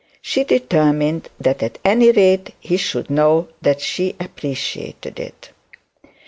She 0.23 0.43
determined 0.43 1.29
that 1.39 1.61
at 1.61 1.77
any 1.85 2.09
rate 2.11 2.55
he 2.59 2.75
should 2.77 3.11
know 3.11 3.49
that 3.61 3.81
she 3.81 4.15
appreciated 4.19 5.19
it. 5.19 5.51